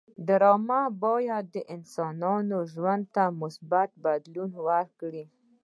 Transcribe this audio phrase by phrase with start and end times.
[0.27, 5.23] ډرامه باید د انسانانو ژوند ته مثبت بدلون ورکړي